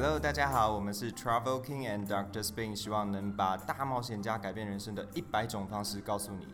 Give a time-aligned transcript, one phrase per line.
[0.00, 6.46] Hello，大家好，我们是 Travel King and Doctor Spin，希望能把大冒险家改变人生的一百种方式告诉你。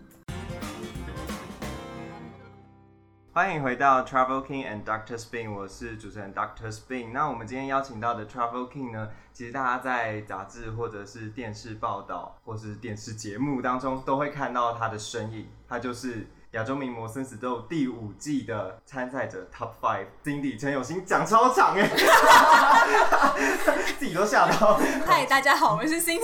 [3.35, 7.12] 欢迎回到 Travel King and Doctor Spin，我是主持人 Doctor Spin。
[7.12, 21.89] 那我们今天邀请到的 Travel King 呢，其实大家在杂志或者是电视报道或是电视节目当中都会看到他的身影，他就是亚洲名模生死斗第五季的参赛者 Top Five Cindy 陈有心，讲超长哎，
[23.99, 24.79] 自己都吓到。
[25.05, 26.21] 嗨，大家好，我是 Cindy，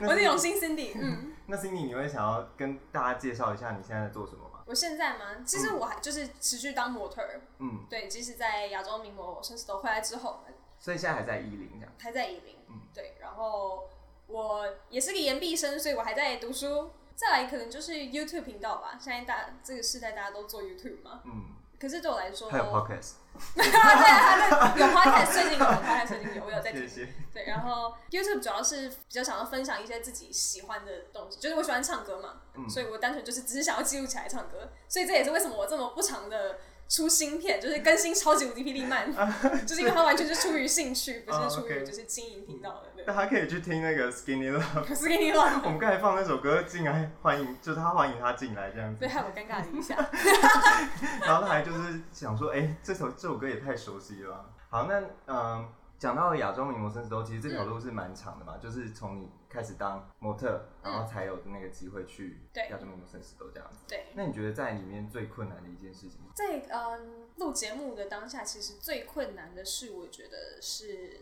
[0.00, 0.90] 我是永新 Cindy。
[1.00, 4.58] 嗯，那 Cindy，你会想要跟大家介绍一下你现在在做什么吗？
[4.66, 5.26] 我现在吗？
[5.46, 7.40] 其实我还就是持续当模特儿。
[7.60, 10.40] 嗯，对，即使在亚洲名模生死斗回来之后，
[10.80, 11.94] 所以现在还在伊林这样。
[12.00, 12.56] 还在伊林。
[12.68, 13.14] 嗯，对。
[13.20, 13.88] 然后
[14.26, 16.90] 我也是个研毕生，所以我还在读书。
[17.18, 18.96] 再来可能就是 YouTube 频道吧。
[19.00, 21.20] 现在大这个时代大家都做 YouTube 嘛。
[21.24, 21.56] 嗯。
[21.80, 23.12] 可是对我来说，还有 Podcast。
[23.54, 26.80] 对啊，有 Podcast，最近有 Podcast，最近有，我有在听。
[26.88, 27.08] 谢谢。
[27.32, 36.58] 对，然后 YouTube 主要是比较想要分享一些自己喜欢的东西，就是我喜欢唱歌嘛，所以我单纯就是只是想要记录起来唱歌，所以这也是为什么我这么不长的。
[36.88, 39.12] 出新片就是更新超级无敌霹雳慢，
[39.66, 42.88] 就是因为他完全是出于兴趣，不是出于就是经营频道的。
[43.06, 45.60] 那他可以去听那个 Skinny Love，Skinny Love。
[45.64, 49.00] 我们刚才放那首歌进来欢迎，就是他欢迎他进来这样子。
[49.00, 49.96] 对，害我尴尬了一下。
[51.24, 54.50] 然后他还就是想说，哎，这首这首歌也太熟悉了。
[54.70, 55.68] 好，那嗯。
[55.98, 62.38] 讲到亚洲名模生死斗，其实这条路是蛮长的嘛，就是从你开始当模特，然后才有的那个机会去
[62.70, 63.78] 亚洲名模生死斗这样子。
[63.88, 64.06] 对。
[64.14, 66.20] 那你觉得在里面最困难的一件事情？
[66.34, 71.20] 在嗯录节目的当下，其实最困难的是，我觉得是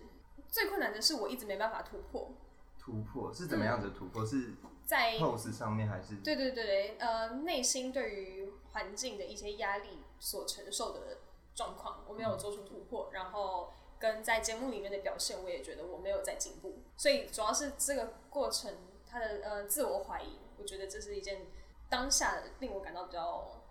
[0.50, 2.32] 最困难的是，我一直没办法突破。
[2.78, 4.26] 突破是怎么样的突破？
[4.26, 4.52] 是
[4.84, 6.16] 在 pose 上面还是？
[6.16, 11.16] 对对对对，呃，内心对于环境的一些压力所承受的
[11.54, 13.72] 状况，我没有做出突破，然后。
[14.06, 18.72] 跟在节目里面的表现，我也觉得我没有在进步，所以主要是这个过程，
[19.04, 21.46] 他的呃自我怀疑，我觉得这是一件
[21.88, 23.64] 当下令我感到比较，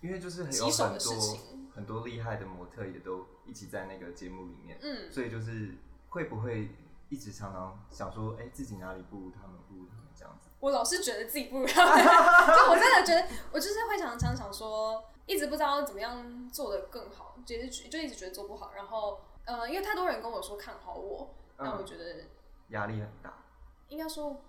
[0.00, 1.38] 因为就是很有很多
[1.74, 5.74] 很多厉害的模特也都一起在那个节目里面，嗯，所以就是
[6.10, 6.68] 会不会
[7.08, 10.48] 一直常常想说，哎，自己哪里不如他们，不如他们这样子？
[10.60, 11.96] 我老是觉得自己不如他们，
[12.56, 19.18] 就我真的觉得，我就是会常常想说，一直不知道怎么样做的更好，就是就一直觉得做不好，然后。
[19.50, 22.26] 呃，因为太多人跟我说看好我，那我觉得
[22.68, 23.42] 压力很大。
[23.88, 24.44] 应该说，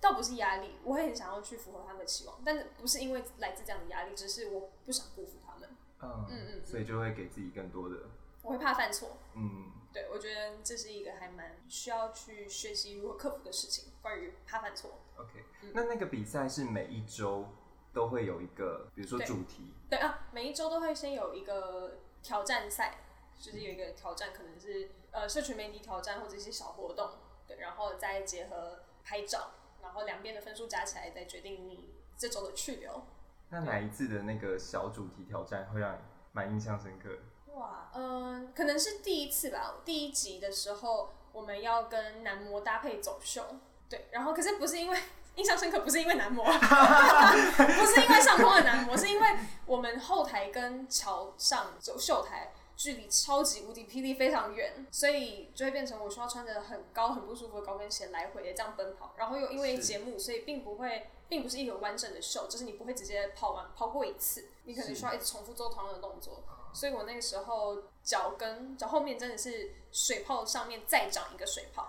[0.00, 5.68] 倒不是压力，我会很想要去符合他们的期望，但是不是因为来自这样的压力，只是我不想辜负他们。
[6.00, 7.96] 嗯嗯嗯，所以就会给自己更多的。
[8.42, 9.18] 我会怕犯错。
[9.34, 15.00] 嗯，对，我觉得这是一个还蛮需要去学习如何克服的事情，关于怕犯错。
[15.18, 17.46] OK，那那个比赛是每一周
[17.92, 19.74] 都会有一个，比如说主题。
[19.90, 23.00] 对啊，每一周都会先有一个挑战赛。
[23.38, 27.10] 就是有一个挑战，可能是呃社群媒体挑战或者一些小活动，
[27.46, 29.50] 对，然后再结合拍照，
[29.82, 33.02] 然后两边的分数加起来，再决定你这周的去留。
[33.50, 35.98] 那哪一次的那个小主题挑战会让你
[36.32, 37.10] 蛮印象深刻？
[37.54, 39.76] 哇，嗯，可能是第一次吧。
[39.84, 43.44] 第一集的时候，我们要跟男模搭配走秀，
[43.88, 44.98] 对，然后可是不是因为
[45.36, 49.26] 印象深刻，不是因为男模， 不是因为上空的男模，是因为
[49.64, 52.52] 我们后台跟桥上走秀台。
[52.76, 66.44] 距离超级无敌霹雳非常远，所以就会变成我需要穿着很高很不舒服的高跟鞋来回的这样奔跑，然后又因为节目，所以并不会，并不是一个完整的秀，就是你不会直接跑完跑过一次，你可能需要一直重复做同样的动作，
[66.74, 71.88] 所以我那个时候脚跟脚后面真的是水泡上面再长一个水泡，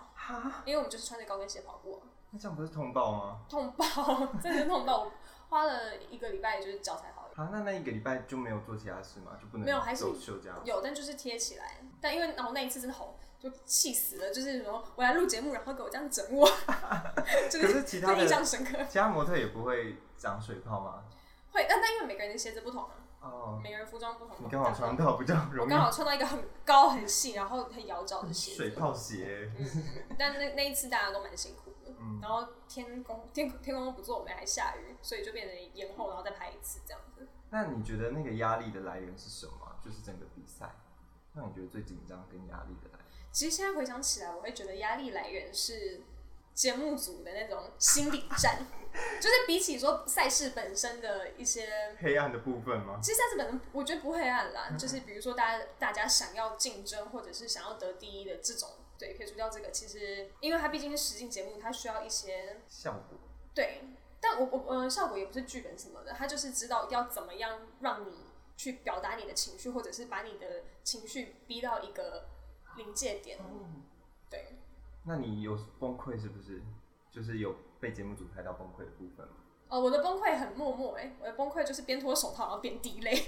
[0.64, 3.42] 因为我们就是穿着高跟鞋跑过，那这样不是痛爆吗？
[3.50, 3.86] 痛爆，
[4.42, 5.12] 真的是痛爆，我
[5.50, 7.27] 花了一个礼拜就是脚才好。
[7.38, 9.38] 啊，那那一个礼拜就没有做其他事吗？
[9.40, 10.56] 就不能没有，还是休假？
[10.64, 11.80] 有，但就是贴起来。
[12.02, 14.32] 但因为然后那一次真的好，就气死了。
[14.32, 16.50] 就是说我来录节目，然后给我这样整我，
[17.50, 18.84] 就是其他印象深刻。
[18.90, 21.04] 其他模特也不会长水泡吗？
[21.52, 22.90] 会，但但因为每个人的鞋子不同啊。
[23.22, 23.62] 哦。
[23.64, 24.36] 每个人服装不同。
[24.40, 25.72] 你刚好穿到比较容易。
[25.72, 28.56] 我刚好穿到一个很高很细，然后很摇脚 的鞋。
[28.56, 29.52] 水泡鞋。
[30.18, 31.94] 但那那一次大家都蛮辛苦的。
[32.00, 32.20] 嗯。
[32.22, 36.80] 然后天公天天公不作美，还下雨，所以就变成延后，然后再拍一次。
[37.50, 39.80] 那你觉得那个压力的来源是什么？
[39.84, 40.70] 就是整个比赛，
[41.34, 43.06] 那你觉得最紧张跟压力的来源？
[43.32, 46.02] 其实现在回想起来，我会觉得压力来源是
[46.54, 48.66] 节目组的那种心理战，
[49.22, 51.70] 就是比起说赛事本身的一些
[52.02, 53.00] 黑暗的部分吗？
[53.02, 59.72] 其实赛事本身我觉得不黑暗啦，就是比如说大家大家想要竞争或者是想要得第一的这种，对，可以除掉这个。
[59.72, 63.18] 其实因为它毕竟是实境节目，它需要一些效果，
[63.54, 63.84] 对。
[64.20, 68.14] 但我我呃效果也不是剧本什么的，他就是知道要怎么样让你
[68.56, 72.28] 去表达你的情绪，或者是把你的情绪逼到一个
[72.76, 73.40] 临界点。
[73.40, 73.84] 嗯
[74.30, 74.58] 对，
[75.06, 76.62] 那你有崩溃是不是？
[77.10, 79.34] 就是有被节目组拍到崩溃的部分吗？
[79.70, 83.28] 哦，我的崩溃很默默哎、我的崩溃就是边脱手套然后边滴泪，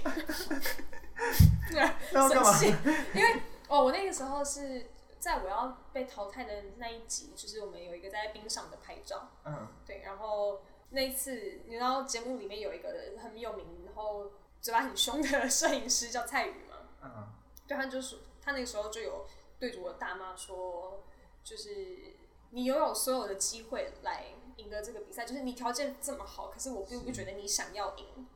[1.70, 2.76] 对，那要干嘛生气，
[3.14, 4.86] 因为哦，我那个时候是
[5.18, 17.28] 在我要被淘汰的那一集，就是我们有一个在冰上的拍照，嗯，对，然后那一次你知道节目里面有一个很有名，然后嘴巴很凶的 摄影师叫蔡宇嘛，嗯，
[17.66, 19.26] 对，他就是他那个时候就有
[19.58, 21.04] 对着我大妈说，
[21.44, 22.14] 就是
[22.50, 24.26] 你拥有所有的机会来
[24.56, 28.26] 赢得这个比赛，就是你条件这么好，可是我并不觉得你想要赢。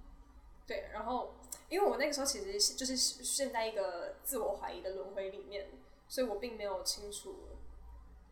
[0.67, 1.35] 对，然后
[1.69, 5.69] 因为我那个时候其实就是陷在一个自我怀疑的轮回里面，
[6.09, 7.49] 所以我并没有清楚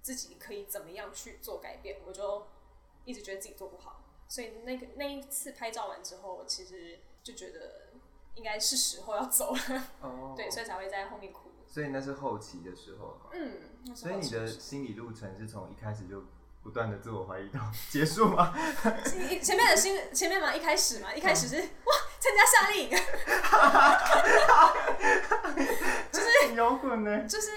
[0.01, 2.47] 自己可以怎么样去做改变，我就
[3.05, 4.01] 一直觉得自己做不好。
[4.29, 7.91] 所以那个那一次拍照完之后，我其实就觉得
[8.35, 9.61] 应该是时候要走了。
[10.01, 11.51] 哦， 对，所以才会在后面哭。
[11.67, 13.19] 所以那是后期的时候。
[13.33, 16.25] 嗯，所以你的心理路程是从一开始就
[16.63, 17.61] 不断的自我怀疑到
[17.91, 18.55] 结束吗？
[19.05, 22.91] 前前面的新前面嘛，一开始嘛，一开始是哇参加夏令 营，
[26.13, 27.27] 就是摇滚呢。
[27.27, 27.51] 就是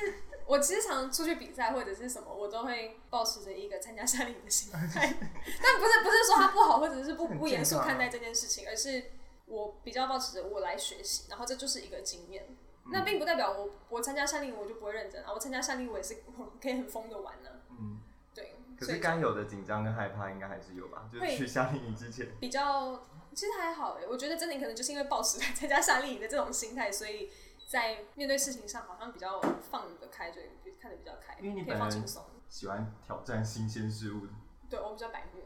[0.48, 9.06] 我其实常出去比赛或者是什么，我都会保持着一个参加夏令营的心态， 但不是不是说它不好，或者是不不严肃看待这件事情，而是
[9.46, 12.46] 我比较保持着我来学习，然后这就是一个经验。
[12.92, 17.98] 那并不代表我我参加夏令营我就不会认真啊，我参加夏令营我也是我可以很疯的玩呢、嗯，
[18.32, 21.10] 对，可是该有的紧张跟害怕应该还是有吧？
[21.12, 22.28] 就是去夏令营之前。
[22.40, 27.32] 比较其实还好哎，我觉得真的可能就是因为抱持来 参加夏令营的这种心态，所以
[27.66, 30.40] 在面对事情上好像比较放得开，就
[30.80, 32.24] 看得比较开，因为你可以放轻松。
[32.48, 34.28] 喜欢挑战新鲜事物，
[34.70, 35.42] 对我比较白目，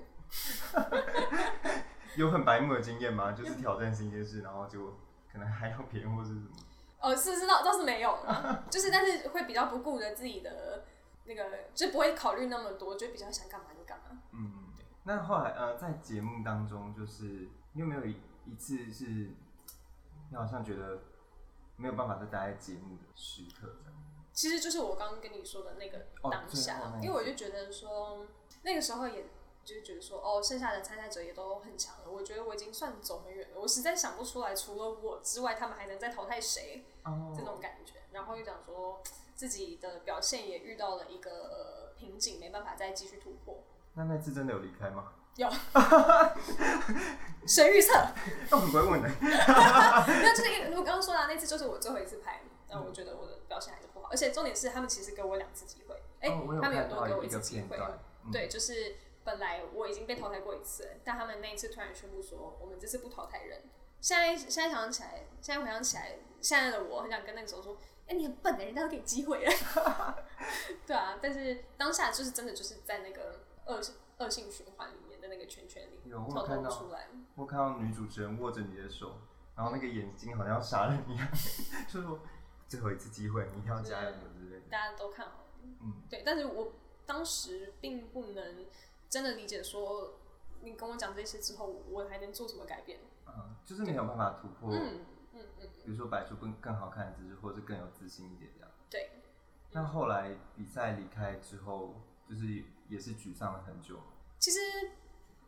[2.17, 3.31] 有很白目的经验吗？
[3.37, 4.97] 就是挑战新鲜事，然后就
[5.31, 6.49] 可能还要别人或是什么？
[6.99, 10.83] 哦，是是倒倒是没有啦，就是但是会比较不顾着自己的
[11.23, 14.21] 那个，就不会考虑那么多，就比较想干嘛就干嘛。
[14.33, 14.73] 嗯，
[15.03, 17.23] 那后来呃，在节目当中，就是
[17.71, 19.05] 你有没有一一次是，
[20.29, 21.01] 你好像觉得
[21.79, 23.93] 没有办法再待在节目的时刻这样？
[24.33, 28.25] 其实就是我刚刚跟你说的那个哦当下，因为我就觉得说
[28.63, 29.25] 那个时候也。
[29.65, 32.09] 就是觉得说，哦，剩下的参赛者也都很强了。
[32.09, 36.85] 我觉得我已经算走很远了，我实在想不出来，除了我之外，他们还能再淘汰谁？
[37.03, 37.93] 哦这种感觉。
[38.11, 38.99] 然后又讲说
[39.35, 43.63] 自己的表现也遇到了一个瓶颈，没办法再继续突破。
[43.93, 45.13] 那那次真的有离开吗？
[45.35, 45.49] 有，
[47.47, 47.93] 谁预测？
[48.49, 49.09] 那我很不会问的。
[49.19, 57.77] 没有，就是因为我刚刚说的、啊、那次就是我最后一次拍，然后我觉得我的表现还是不好，而且重点是他们其实给我两次机会，哎、哦他们有多给我一次机会，
[58.25, 63.61] 嗯对，就是本来我已经被淘汰过一次了，但他们那一次突然宣布说，我们这次不淘汰人。
[64.01, 67.77] 现在现在想起来，现在回想起来，现在的我很想跟那个时候说，
[68.07, 69.51] 哎、你很笨的，人家都给机会了。
[70.87, 75.08] 对啊，但是当下就是真的就是在那个恶性恶性循环里面
[75.39, 77.07] 个圈圈里有我有看到出来。
[77.35, 79.17] 我看到女主持人握着你的手，
[79.55, 81.27] 然后那个眼睛好像要杀人一样，
[81.87, 82.19] 就说
[82.67, 84.65] 最后一次机会，你一定要加油之类的。
[84.69, 85.45] 大家都看好，
[85.81, 86.73] 嗯，对，但是我
[87.05, 88.65] 当时并不能
[89.09, 90.19] 真的理解说，
[90.61, 92.99] 你跟我讲这些之后，我还能做什么改变？
[93.25, 98.71] 嗯，就是没有办法突破，嗯嗯嗯，比如说摆出更更好看的姿势，或者更有自信一点这样。
[98.89, 99.09] 对，
[99.71, 101.95] 那后来比赛离开之后，
[102.27, 103.99] 就是也是沮丧了很久。
[104.39, 104.59] 其实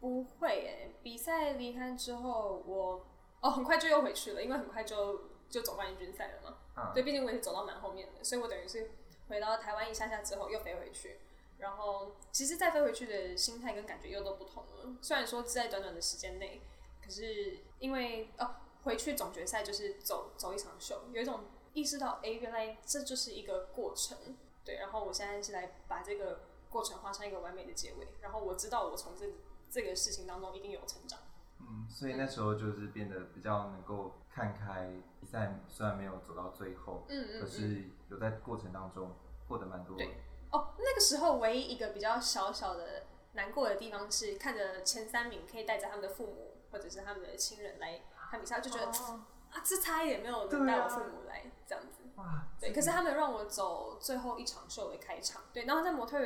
[0.02, 3.06] 不会诶，比赛离开之后，我
[3.40, 6.58] 哦很快就又回去了，因为很快就就走冠军赛了嘛。
[6.76, 8.92] 嗯，对，毕竟我也是走到蛮后面的，所以我等于是
[9.30, 11.20] 回到台湾一下下之后又飞回去，
[11.60, 14.98] 然后其实再飞回去的心态跟感觉又都不同了。
[15.02, 16.62] 虽然说是在短短的时间内，
[17.02, 21.42] 可是因为哦回去总决赛就是走走一场秀，有一种
[21.74, 24.18] 意识到，哎、原来这就是一个过程。
[24.66, 29.26] 对，然后我现在是来把这个过程画上一个完美的结尾，然后我知道我从这
[29.72, 31.18] 这个事情当中一定有成长。
[31.60, 34.92] 嗯，所以那时候就是变得比较能够看开。
[35.20, 37.42] 比赛虽然没有走到最后，嗯嗯嗯。
[37.42, 39.16] 可是有在过程当中
[39.48, 39.96] 获得蛮多。
[39.96, 40.18] 对
[40.52, 52.02] 哦，那个时候唯一一个比较小小的难过的地方是，看着前三名可以带着他们的父母或者是他们的亲人来看比赛，就觉得、哦啊，这差一点没有能带我父母来、这样子。
[52.16, 56.18] 哇，对，可是他们让我走最后一场秀的开场，对，然后在模特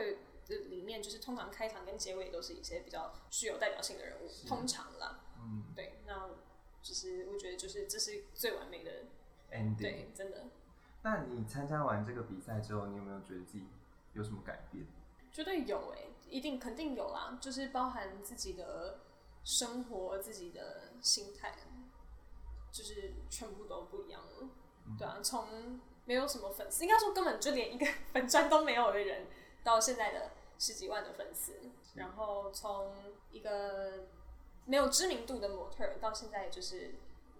[0.54, 6.30] 儿的里面，就是通常开场跟结尾都是一些比较具有代表性的人物，通常啦，嗯对，那
[6.82, 8.92] 就是我觉得就是这是最完美的
[9.52, 9.78] ，，ending。
[9.78, 10.44] 对，真的
[11.02, 13.66] 那你参加完这个比赛之后，你有没有觉得自己
[14.14, 14.86] 有什么改变？
[15.32, 19.00] 绝对有诶、一定肯定有啦，就是包含自己的
[19.44, 21.54] 生活、自己的心态，
[22.72, 24.50] 就是全部都不一样了。
[24.98, 29.28] 对啊，从没有什么粉丝，应该说根本就连一个 粉砖都没有的人，
[29.66, 31.54] 到现在的十几万的粉丝，
[31.96, 32.94] 然后从
[33.32, 34.06] 一个
[34.66, 36.96] 没有知名度的模特儿，到现在就是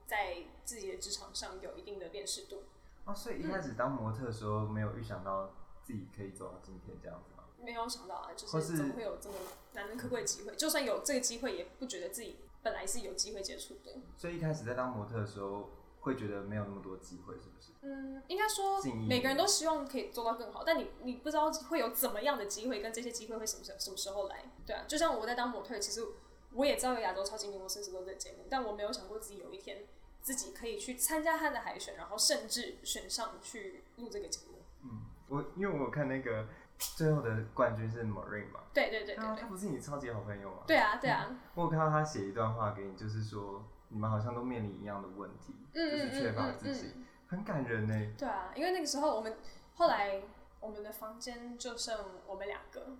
[0.06, 2.64] 在自己的职场上有一定的辨识度。
[3.06, 5.52] 哦，所以一开始当模特的时候，没有预想到
[5.84, 7.44] 自己可以走到今天这样子吗？
[7.64, 9.36] 没有想到啊，就是怎么会有这么
[9.74, 10.56] 难能可贵的机会？
[10.56, 13.96] 就算有这个机会，也不觉得自己本来是有机会接触的。
[14.18, 15.70] 所以一开始在当模特的时候，
[16.06, 17.72] 会觉得没有那么多机会，是不是？
[17.82, 24.46] 嗯，应该说每个人都希望可以做到更好，但你你不知道会有怎么样的机会，跟这些机会会什么时什么时候来？
[24.66, 26.06] 对啊，就像我在当模特，其实
[26.54, 29.84] 我也知道有亚洲超级名模生死斗的节目，但我没有想过自己有一天
[30.22, 34.60] 自己可以去参加他的海选，然后甚至选上去录这个节目。
[34.84, 36.48] 嗯我因为我有看那个
[36.78, 40.58] 最后的冠军是 Marine 嘛，对对对对对啊他，不是你超级好朋友吗？
[40.68, 48.14] 对啊对啊， 我有看到他写一段话给你，就是说你们好像都面临一样的问题，就是缺乏自信，嗯，很感人呢。
[48.18, 49.38] 对啊，因为那个时候我们
[49.76, 50.22] 后来
[50.60, 52.98] 我们的房间就剩我们两个，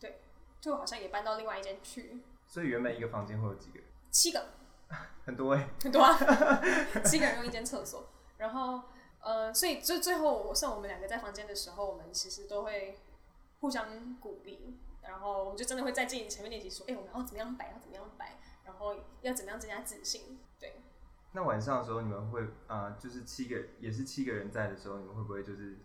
[0.00, 0.20] 对，
[0.60, 3.88] 就好像也搬到另外一间去，所以原本一个房间会有几个人？
[4.10, 4.44] 七个。
[5.24, 6.14] 很多哎、很多啊，
[7.02, 8.82] 七个人用一间厕所，然后
[9.20, 12.98] 呃，所以就最后我剩我们两个在房间的时候，我们其实都会
[13.60, 18.36] 互相鼓励，然后我们就真的会在镜子前面练习说，哎、我们要怎么样摆，要怎么样摆，然
[18.82, 20.82] 后要怎么样增加自信，对，
[21.32, 25.78] 那晚上的时候，你们会啊、呃就是七个也是七个人在的时候，你们会不会就是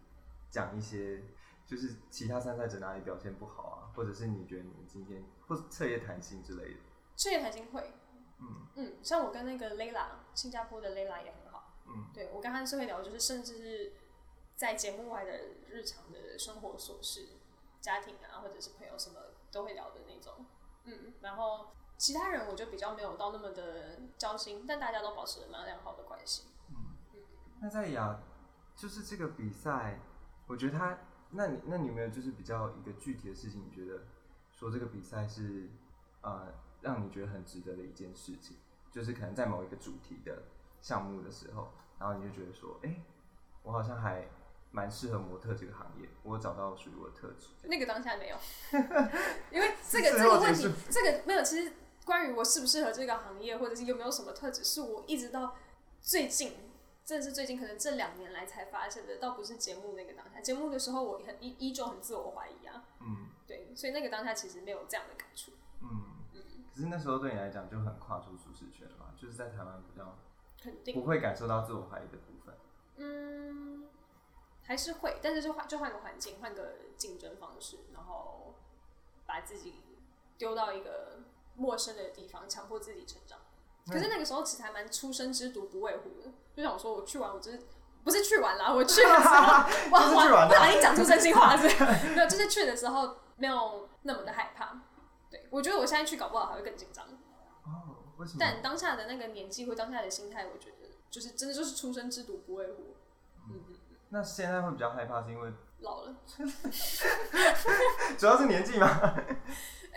[0.50, 1.24] 讲一些，
[1.66, 6.80] 就是其他参赛者哪里表现不好啊，或者是你觉得你们今天或者彻夜谈心之类的？
[7.16, 7.94] 彻夜谈心会，
[8.40, 13.94] 嗯嗯，像我跟那个 Layla，新加坡的 Layla 也很好，嗯，对我跟他是会聊，就是甚至是
[14.56, 15.32] 在节目外的
[15.70, 17.28] 日常的生活琐事、
[17.80, 19.20] 家庭啊，或者是朋友什么
[19.52, 20.46] 都会聊的那种。
[20.84, 26.44] 嗯，然后其他人我就比较没有到那么的交心，但大家都保持了蛮良好的关系。
[26.70, 26.76] 嗯
[27.60, 28.20] 那在亚
[28.76, 30.00] 就是这个比赛，
[30.46, 30.98] 我觉得他，
[31.32, 34.04] 那你那你有没有就是比较一个具体的事情，你觉得
[34.52, 35.68] 说这个比赛是
[36.22, 38.58] 呃让你觉得很值得的一件事情，
[38.92, 40.44] 就是可能在某一个主题的
[40.80, 43.02] 项目的时候，然后你就觉得说，哎、
[43.64, 44.28] 我好像还
[44.70, 47.48] 蛮适合模特这个行业，我找到属于我的特质。
[47.64, 48.38] 那个当下没有，
[49.50, 51.42] 因为这个这个问题这个没有。
[51.42, 51.74] 其实
[52.08, 55.58] 关于我适不适合这个行业，或者是有没有什么特质，是我一直到
[56.00, 56.54] 最近，
[57.04, 60.40] 真的是最近可能这两年来才发现的，倒不是节目那个当下。
[60.40, 65.52] 节目的时候，我很依依旧很自我怀疑啊，嗯对，所以那个当下其实没有这样的感触。
[65.82, 66.16] 嗯。
[66.74, 70.16] 可是那时候对你来讲就很跨出舒适圈嘛，就是在台湾比较
[70.62, 72.56] 肯定不，会感受到自我怀疑的部分。
[72.98, 73.88] 嗯，
[74.62, 78.54] 还是会，但是就换就换个环境，换个竞争方式，然后
[79.26, 79.82] 把自己
[80.38, 81.24] 丢到一个
[81.58, 83.38] 陌生的地方，强迫自己成长。
[83.90, 87.60] 可是那个时候其实还蛮初生之犊不畏虎的，就想说我去玩，我就是
[88.04, 89.36] 不是去玩啦， 我去的时候，
[89.92, 91.68] 哇玩不小心讲出真心话是，
[92.14, 94.82] 没有，就是去的时候没有那么的害怕。
[95.30, 97.06] 对，我觉得我现在去搞不好还会更紧张。
[97.64, 98.38] 哦，为什么？
[98.40, 102.96] 但当下的那个年纪或当下的心态，我觉得就是真的就是初生之犊不畏虎。
[103.50, 103.76] 嗯嗯，
[104.10, 105.50] 那现在会比较害怕，是因为
[105.80, 106.16] 老了。
[108.20, 109.16] 主要是年纪吗？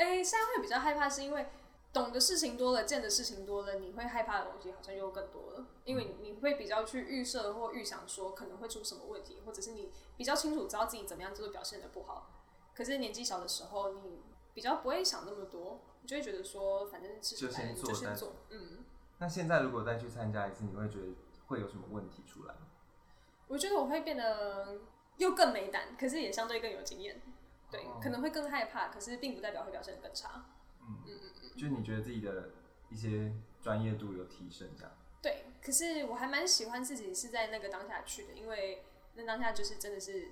[0.02, 1.46] 哎、现在会比较害怕，是因为
[1.92, 5.66] 懂的事情多了，见的事情多了，你会害怕的东西好像又更多了。
[5.84, 12.30] 因为你会比较去预设或预想说可能会出什么问题，或者是你比较清楚知道自己怎么样就会表现的不好。
[12.74, 14.22] 可是年纪小的时候，你
[14.54, 18.84] 比较不会想那么多，你就会觉得说反正事情就先做，嗯。
[19.18, 21.08] 那现在如果再去参加一次，你会觉得
[21.48, 22.60] 会有什么问题出来吗？
[23.48, 24.78] 我觉得我会变得
[25.18, 27.20] 又更没胆，可是也相对更有经验。
[27.70, 30.46] 对，哦可能会更害怕，可是并不代表会表现得更差。
[30.82, 32.50] 嗯嗯嗯就是你觉得自己的
[32.88, 34.92] 一些专业度有提升，这样。
[35.22, 38.82] 对，可是我还蛮喜欢自己是在那个当下去的，因为
[39.14, 40.28] 那当下就是真的是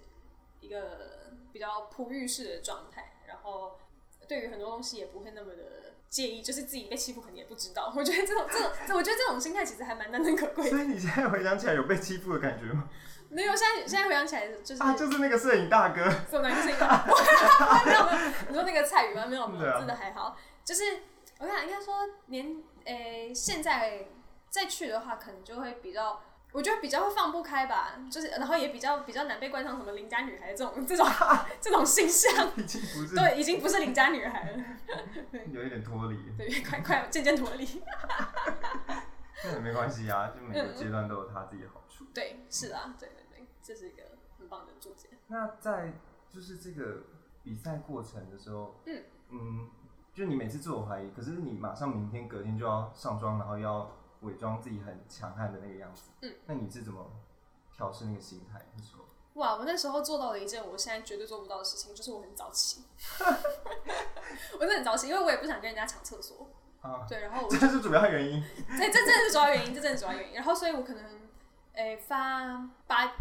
[0.61, 3.79] 一个比较璞玉式的状态，然后
[4.27, 7.93] 对于很多东西也不会那么的介意，就是自己被欺负肯定也不知道。
[7.95, 10.71] 我觉得这种这种，我觉得这种心态其实还蛮难能可贵的。
[10.71, 12.89] 所以你现在回想起来有被欺负的感觉吗？
[13.31, 16.11] 没有，现在现在回想起来就是啊，就是那个摄影大哥。
[16.31, 16.69] 什么东西？
[16.69, 19.27] 没 有没有，你说那个蔡宇吗？
[19.27, 20.37] 没有没有，真的还好。
[20.65, 20.83] 就是
[21.39, 21.95] 我想应该说
[22.27, 24.07] 年诶、现在
[24.49, 27.99] 再去的话，可能就会比较，我觉得比较会放不开吧。
[28.11, 31.07] 就是然后也比较比较难被冠上什么邻家女孩这种这种
[31.61, 32.51] 这种形象。
[32.57, 34.59] 已经不是对，已经不是邻家女孩了，
[35.53, 37.83] 有一点脱离，对，快快渐渐脱离。
[39.45, 42.05] 那也没关系啊，就每个阶段都有他自己的好处。
[42.13, 43.09] 对，是啊，对，
[43.69, 44.03] 这是一个
[44.39, 45.11] 很棒的注解。
[45.27, 45.93] 那在
[46.31, 47.03] 就是这个
[47.43, 49.71] 比赛过程的时候，嗯嗯，
[50.15, 57.11] 就你每次自我怀疑，可是你马上明天隔天就要上妆，然后要伪装自己很强悍的那个样子，嗯，那你是怎么
[57.71, 58.65] 调试那个心态？
[58.75, 62.85] 那时候，哇，我那时候做到了一件我现在绝对做不到的事情，就是我很早起。
[64.59, 66.49] 我真的很早起，因为我也不想跟人家抢厕所。
[66.81, 68.43] 啊，对，然后我这是主要原因。
[68.67, 70.35] 对，这真的是主要原因，这真的是主要原因。
[70.37, 71.05] 然后，所以我可能，
[71.73, 73.13] 诶、发八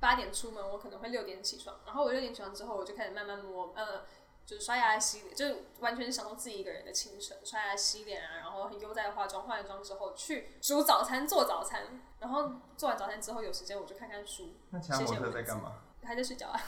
[0.00, 1.76] 八点出门，我可能会六点起床。
[1.86, 4.02] 然后我六点起床之后，我就开始慢慢摸，呃，
[4.46, 12.02] 就是刷牙洗脸，就是完全是享受自己一个人的清晨，刷牙洗脸啊，然后很悠哉的化妆，化完妆之后去煮早餐，做早餐。
[12.18, 15.74] 然后做完早餐之后，有时间我就看看书，那其他模特在干嘛？
[16.02, 16.60] 还在睡觉啊。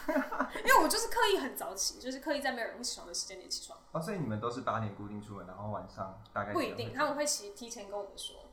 [0.57, 3.79] 因为我就是刻意很早起，就是刻意在没有人会起床的时间点起床。
[3.93, 8.45] 哦，所以你们都是八点固定出门，然后晚上大概不一定，他们会提提前跟我们说。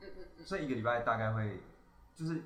[0.00, 0.44] 嗯嗯嗯。
[0.44, 1.62] 所以一个礼拜大概会
[2.14, 2.44] 就是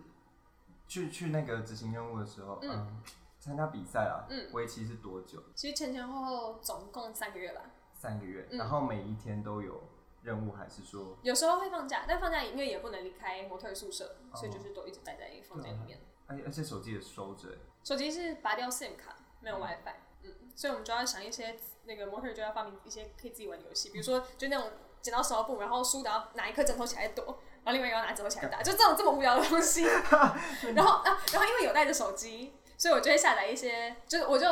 [0.91, 3.03] 去去那个执行任务的时候，嗯嗯，
[3.39, 5.41] 参加比赛啊，嗯为期是多久？
[5.55, 7.63] 其实前前后后总共三个月吧。
[7.95, 9.85] 三个月，嗯然后每一天都有
[10.23, 16.01] 任务，还是说有时候会放假，但放假因为也不能离开模特宿舍，哦所以就是都一直待在房间里面。
[16.27, 17.49] 而且而且手机也收着，
[17.85, 19.95] 手机是拔掉 SIM 卡，没有 WiFi，
[20.25, 24.71] 嗯，所以我们就要想一些那个模特就要发明一些可以自己玩的游戏，比如说就那种
[25.03, 29.85] 剪刀石头布，然后输的要拿一颗枕头起来躲，然后另外一个要拿枕头起来打，就这种这么无聊的东西。
[30.75, 34.47] 然后啊，然后因为有带着手机，所以我就会下载一些，就是我就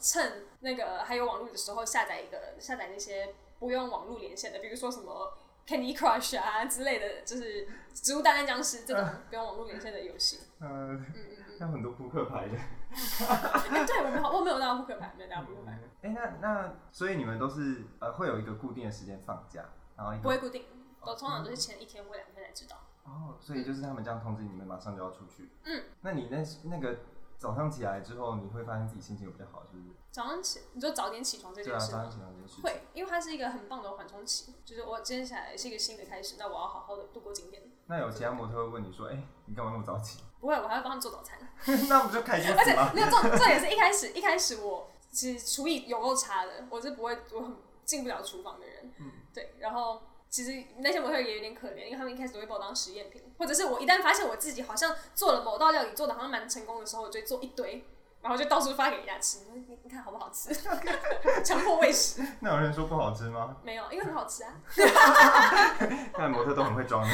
[0.00, 5.32] 趁那个还有网络的时候下载一个下载那些不用网络连线的，比如说什么
[5.66, 10.40] Candy Crush 啊之类的，就是植物大战僵尸这种不用网络连线的游戏。
[10.60, 11.58] 呃，嗯嗯嗯。
[11.58, 12.58] 还有很多扑克牌的。
[12.94, 19.64] 哎、对我没有，我没有带到扑克牌，没有带到扑克牌，哎、那那所以你们都是呃会有一个固定的时间放假，
[19.96, 20.64] 然后不会固定，
[21.06, 22.76] 我通常都是前一天或两天才知道。
[23.04, 25.50] 哦，所以就是他们这样通知你们，马上就要出去。
[25.64, 26.38] 嗯，那你那
[26.70, 27.00] 那个
[27.36, 29.90] 早上起来之后，你会发现自己心情有比较好，是不是？
[30.10, 31.98] 早上起，你就早点起床这对啊，件事吗？
[31.98, 32.62] 早上起来这件事情。
[32.62, 37.62] 会，因为它是一个很棒的缓冲期，就是我今天起来是一个新的开始，那我要好好的度过今天。
[37.86, 40.20] 那有其他模特会问你说，哎、你干嘛那么早起？
[40.40, 41.38] 不会，我还要帮他们做早餐，
[41.90, 42.90] 那不就开心而且死吗？
[42.94, 50.00] 没有重重点是一开始一开始我其实厨艺有够差的，我是不会我很进不了厨房的人，嗯对，然后。
[50.34, 57.86] 其实那些模特也有点可怜，因为他们一开始都会把我当实验品，或者是我一旦发现我自己好像做了某道料理做的好像蛮成功的时候，我就会做一堆，
[58.20, 59.44] 然后就到处发给人家吃。
[59.52, 60.52] 你 你看好不好吃？
[61.44, 62.20] 强迫喂食。
[62.40, 63.58] 那有人说不好吃吗？
[63.62, 64.60] 没有，因为很好吃啊。
[66.12, 67.06] 看模特都很会装。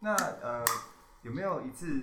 [0.00, 0.62] 那呃，
[1.22, 2.02] 有没有一次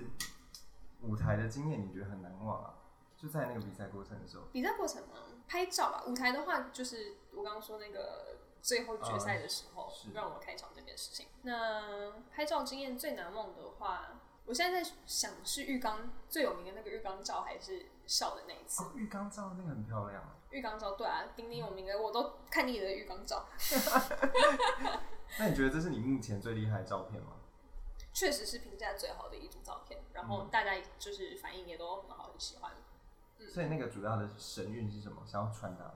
[1.02, 2.74] 舞台的经验你觉得很难忘啊？
[3.16, 4.42] 就在那个比赛过程的时候。
[4.52, 5.14] 比赛过程吗，
[5.46, 6.02] 拍照吧。
[6.08, 11.28] 舞台的话，就是我刚刚说那个最后决赛的时候，是让我开场这件事情。
[11.42, 18.82] 那拍照经验最难忘的话，我现在在想是浴缸最有名的那个浴缸照，还是笑的那一次。
[18.82, 20.34] 哦，浴缸照那个很漂亮啊。
[20.50, 23.46] 浴缸照，对啊，鼎鼎有名的，我都看你的浴缸照
[25.38, 27.32] 那你觉得这是你目前最厉害的照片吗？
[28.12, 32.72] 确实是评价最好的一组照片，然后大家就是反应也都很好，很喜欢。
[33.52, 35.22] 所以那个主要的神韵是什么？
[35.24, 35.94] 想要传达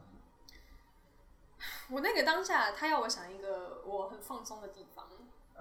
[1.93, 5.07] 我那个当下，他要我想一个我很放松的地方，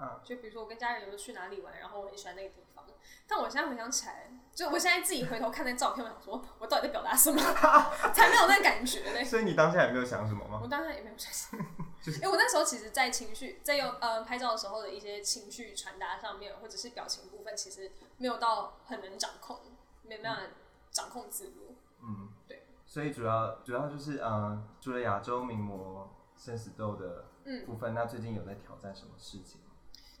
[0.00, 2.86] 嗯，就比如说我跟家人有时候去哪里玩，然后我很喜欢那个地方。
[3.26, 7.40] 但我现在回想起来，就我现在自己回头看那照片，我想说，我到底在表达什么？
[8.14, 9.24] 才没有那感觉呢。
[9.24, 10.60] 所以你当下有没有想什么吗？
[10.62, 11.64] 我当下也没有想什么，
[12.16, 19.58] 因为我那时候其实，在情绪在用呃拍照的时候的一些情绪传达上面，或者是表情部分，其实没有到很能掌控，
[20.02, 20.42] 没办法
[20.90, 21.76] 掌控自如。
[22.00, 22.66] 嗯，对。
[22.86, 26.10] 所以主要主要就是呃，除了亚洲名模
[26.42, 29.72] 生死斗的嗯部分，那最近有在挑战什么事情吗？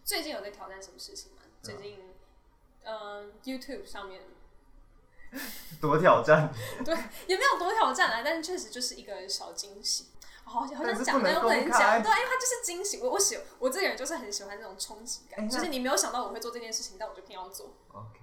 [0.04, 1.38] 最近有在挑战什么事情吗？
[1.42, 1.98] 啊最近，
[2.84, 4.22] 嗯、y o u t u b e 上面
[5.80, 6.52] 多挑战，
[6.84, 6.94] 对
[7.26, 10.06] 也没有多挑战啊，但是确实就是一个小惊喜。
[10.44, 13.00] 好，好但像讲，但又不能讲，对啊，因为它就是惊喜。
[13.00, 17.74] 我我喜我这个人就是很喜欢那种冲击感，就是你没有想到我会做这件事情，但我就偏要做。
[17.92, 18.18] OK，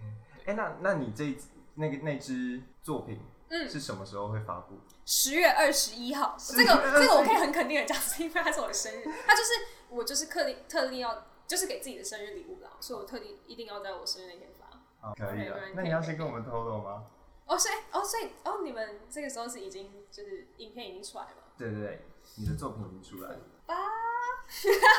[0.46, 1.38] 哎、那那你这
[1.76, 4.80] 那个那支作品嗯，是什么时候会发布？
[5.06, 9.50] 十月二十一号，10这个这个我可以很肯定的讲，是因为它是我的生日，它就是
[9.90, 14.68] 我就是特地特地要就是给自己的生日礼物啦，所以我特地一定要在我生日那天发。
[15.02, 15.52] 好，可以。
[15.74, 17.06] 那你要先跟我们透露吗？
[17.46, 21.44] 哦，所以哦，所以哦，你们这个时候是已经就是影片已经出来了吗？
[21.58, 23.40] 对对对，你的作品已经出来了。
[23.66, 23.76] 吧，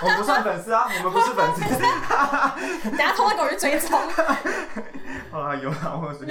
[0.03, 1.61] 我们不算粉丝啊， 我们不是粉丝。
[2.91, 3.97] 等下偷偷给我去追踪。
[5.33, 6.27] 啊， 有啊，我是。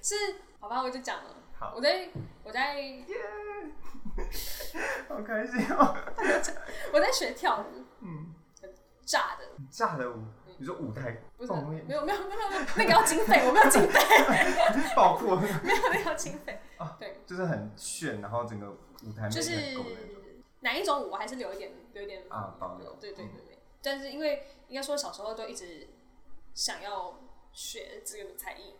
[0.00, 1.30] 是，好吧，我就讲了。
[1.52, 2.08] 好我在
[2.42, 2.76] 我在
[5.06, 5.94] 好开心哦。
[6.90, 8.74] 我在学跳舞， 嗯，很
[9.04, 10.24] 炸的，炸的舞，
[10.56, 14.00] 你说舞台不是没有没有没有没有，那个要经费，我没有经费，
[14.96, 16.58] 爆破，没有那个要经费。
[16.78, 19.52] 啊对，就是很炫，然后整个舞台就是。
[20.60, 23.58] 哪一种舞我还是留一点留一点啊保留对对对对。
[23.82, 25.86] 但是因为应该说小时候都一直
[26.54, 27.20] 想要
[27.52, 28.74] 学这个才艺。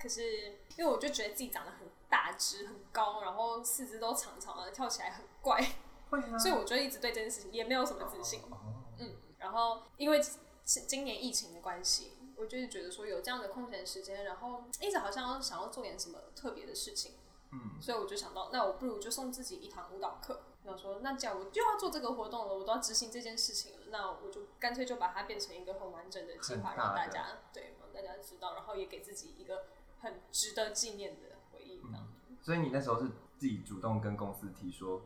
[0.00, 5.60] 可是因为我就觉得自己长得很大只、很高，然后四肢都长长的，跳起来很怪，
[6.10, 8.40] 会啊所以我就一直对这件事情也没有什么自信。
[8.50, 8.58] 哦
[8.98, 17.12] 嗯，然后因为是今年疫情的关系，我就是觉得说有这样的空闲时间，然后一直好像想要做点什么特别的事情，
[17.52, 20.42] 嗯，所以我就想到，那我不如就送自己一堂舞蹈课。
[20.62, 29.64] 然后说，那这样我就要做这个活动了，我都要执行这件事情了，那我就干脆就把它变成一个很完整的计划，让大家对让大家知道，然后也给自己一个
[30.02, 31.80] 很值得纪念的回忆。
[31.82, 32.06] 这样，
[32.42, 33.06] 所以你那时候是
[33.38, 35.02] 自己主动跟公司提说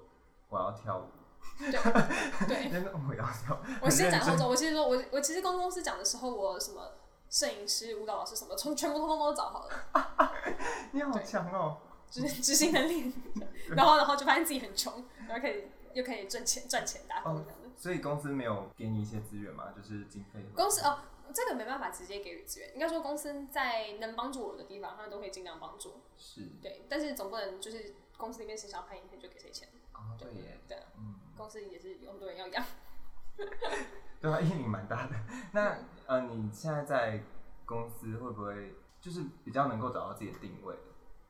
[0.49, 1.09] 我要跳舞，
[1.61, 6.93] 对， 真的我要跳，我先讲后头，我其实说我我其实跟公司讲的时候，我什么
[7.31, 10.33] 摄影师、舞蹈老师什么，从全部通通都找好了。
[10.93, 11.79] 你好强哦，
[12.11, 13.13] 就是执行能力，
[13.75, 17.64] 然后然后就发现自己很穷，然后可以又可以赚钱赚钱打工这样的。
[17.77, 20.45] 所以公司没有给你一些资源吗，就是经费。
[20.55, 21.01] 公司哦，
[21.35, 26.01] 这个没办法直接给予资源，应该说公司在能帮助我的地方，他们都会尽量帮助。
[26.17, 29.69] 是，对，但是总不能就是公司里面谁想要拍影片就给谁钱。
[29.93, 32.65] 哦对耶，对啊，嗯，公司也是有很多人要养。
[34.21, 35.15] 对啊，阴影蛮大的。
[35.53, 37.23] 那呃，你现在在
[37.65, 40.75] 公司会不会就是比较能够找到自己的定位？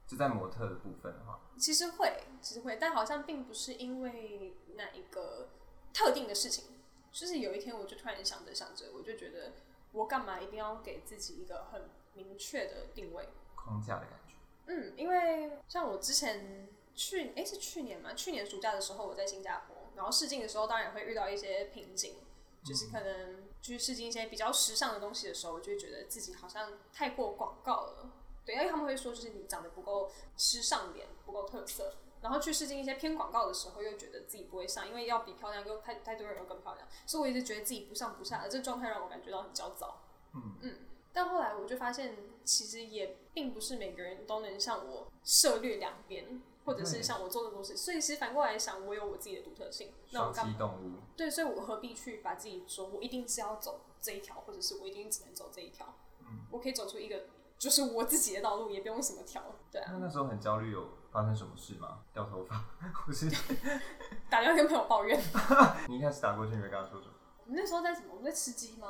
[0.06, 5.48] 就在模特的部分的话，其实会，其实会，但好像并不是因为那一个
[5.94, 6.64] 特定的事情。
[7.10, 9.52] 就是有一天，我就突然想着想着，我就觉得
[9.92, 13.28] 我干嘛一定要给自己一个很明确的定位？
[13.54, 14.34] 框架的感觉。
[14.66, 18.14] 嗯，因为像我之前去，诶，是去年嘛？
[18.14, 22.16] 去年暑假的时候我在新加坡，然后试镜的时候当然会遇到一些瓶颈，
[22.64, 28.10] 就是可能去试镜一些比较时尚的东西的时候，我就会觉得自己好像太过广告了。
[28.44, 31.94] 对，因为他们会说就是你长得不够时尚脸，不够特色。
[32.24, 40.00] 然后去试镜一些偏广告的时候，又觉得自己不会上，因为要比漂亮又太太多人又更漂亮，所以我一直觉得自己不上不下的，这状态让我感觉到很焦躁。
[40.32, 40.78] 嗯嗯，
[41.12, 47.76] 但后来我就发现，其实也并不是每个人都能像我涉略两边，或者是像我做的东西。
[47.76, 55.94] 所以其实反过来想，我有我自己的独特性，那我双干动物，对，所以我何必去把自己说我一定是要走这一条，或者是我一定只能走这一条？
[56.20, 57.26] 嗯我可以走出一个
[57.58, 59.42] 就是我自己的道路，也不用什么条。
[59.70, 62.00] 对啊，那那时候很焦虑，有发生什么事吗？
[62.12, 62.56] 掉头发，
[62.92, 63.30] 或是
[64.28, 65.16] 打电话跟朋友抱怨。
[65.86, 67.14] 你一开始打过去，你会跟他说什么？
[67.46, 68.08] 我们那时候在什么？
[68.10, 68.88] 我们在吃鸡吗？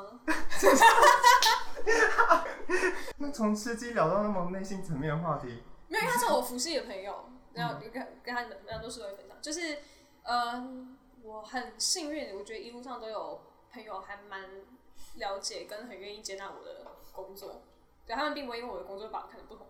[3.18, 9.36] 那从吃鸡聊到那么内心层面的话题，没有，因为他是我服饰的朋友，然后跟跟他们蛮多事都会分享。
[9.42, 9.80] 就是，
[10.22, 10.66] 呃，
[11.22, 14.48] 我很幸运，我觉得一路上都有朋友还蛮
[15.16, 17.60] 了解跟很愿意接纳我的工作，
[18.06, 19.66] 对他们并不会因为我的工作把我看成不同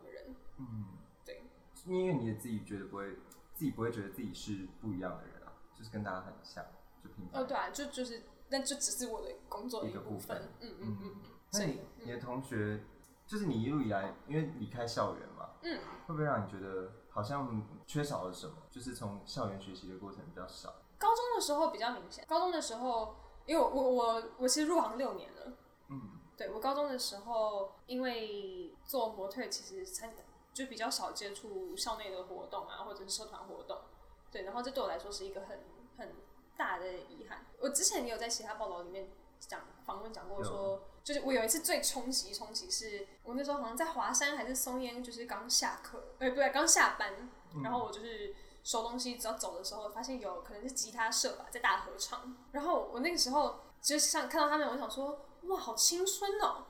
[1.87, 3.15] 因为你也自己觉得不会，
[3.55, 6.65] 自己不会觉得自己是不一样的人啊，就是跟大家很像，
[7.03, 7.43] 就平凡。
[7.43, 11.17] 哦，对啊，就就是，那就只是我的工作的一个部部分嗯嗯嗯。
[11.53, 12.85] 那你你的同学，
[13.27, 18.55] 就是你一路以来，因为离开校园嘛，嗯，会不会让你觉得好像缺少了什么？
[18.71, 20.75] 就是从校园学习的过程比较少。
[20.99, 23.15] 高中的时候比较明显，高中的时候，
[23.47, 25.53] 因为我我我我其实入行六年了。
[25.89, 26.01] 嗯，
[26.37, 30.11] 对我高中的时候，因为做模特，其实参
[30.55, 33.77] 就比较少接触校内的活动啊，或者是社团活动。
[34.31, 35.65] 对，然后这对我来说是一个很
[35.99, 36.15] 很
[36.57, 37.45] 大的遗憾。
[37.61, 47.29] 我之前也有在其他报道里面讲访问讲过说，就是我有一次最冲击冲击是，我那时候好像在华山还是松烟，就是刚下课，哎，不对，刚下班，
[47.63, 48.35] 然后我就是。
[48.65, 52.35] 收东西，只要走的时候，发现有可能是吉他社吧，在大合唱。
[52.51, 56.65] 然后我那个时候就是像看到他们，我想说，哇，好青春哦！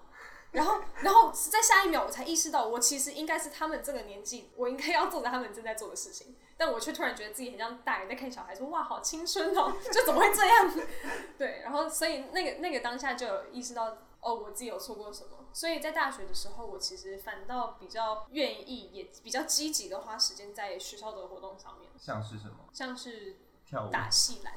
[0.54, 10.74] 然后，然后在下一秒，我才意识到，我其实应该是他们这个年纪，我应该要做着他们正在做的事情，但我却突然觉得自己很像大人在看小孩，说哇，好青春哦，就怎么会这样？
[11.36, 15.30] 对，然后所以那个那个当下就有意识到，哦，我自己有错过什么。
[15.52, 22.56] 所以在大学的时候，我其实反倒比较愿意，也比较积极的花时间在学校的活动上面，像是什么？
[22.72, 23.36] 像是
[23.66, 23.90] 跳舞？
[23.90, 24.54] 打戏篮，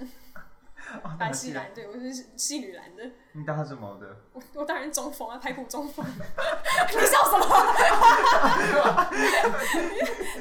[1.04, 3.04] 哦打戏篮，对我是戏女篮的。
[3.34, 4.18] 你打什么的？
[4.34, 6.06] 我我当然中锋啊，排骨中锋。
[6.08, 7.48] 你笑什么？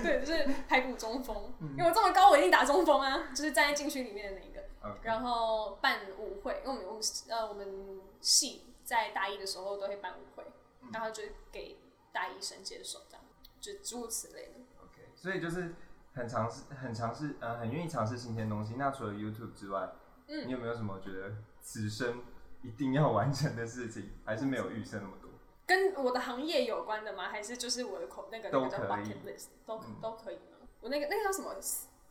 [0.02, 1.52] 对，就是排骨中锋。
[1.76, 4.56] 因为我这么高，我一定打中锋啊，就是站在禁区里面的那个。
[5.02, 10.44] 然后办舞会，因为我们我们呃我们系在大一的时候都会办舞会，
[10.92, 11.76] 然后就给
[12.12, 13.24] 大一生接手，这样
[13.61, 14.52] 就诸如此类的。
[14.85, 15.74] OK，所以就是
[16.14, 18.74] 很尝试，很尝试，呃，很愿意尝试新鲜东西。
[18.78, 19.90] 那除了 YouTube 之外，
[20.28, 22.22] 嗯你有没有什么觉得此生
[22.62, 24.10] 一定要完成的事情？
[24.24, 25.30] 还是没有预设那么多？
[25.66, 27.28] 跟我的行业有关的吗？
[27.28, 30.66] 还是就是我的口那个那个叫 bucket list 都、嗯都可以吗？
[30.80, 31.54] 我那个那个叫什么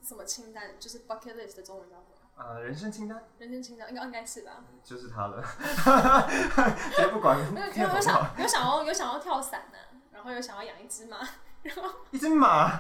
[0.01, 0.79] 什么清单？
[0.79, 2.15] 就是 bucket list 的中文叫什么？
[2.37, 4.63] 呃，人生清单人生清单应该应该是吧？
[4.83, 5.41] 就是他了，
[7.13, 9.77] 不管没有，跳有有想有想要有想要跳伞呢、
[10.11, 11.17] 然后有想要养一只马，
[11.63, 12.77] 然后一只马，